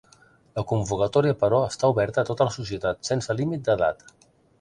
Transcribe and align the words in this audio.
La 0.59 0.61
convocatòria, 0.69 1.33
però, 1.43 1.59
està 1.73 1.89
oberta 1.93 2.21
a 2.23 2.29
tota 2.29 2.47
la 2.47 2.55
societat, 2.57 3.01
sense 3.11 3.37
límit 3.41 3.63
d’edat. 3.69 4.03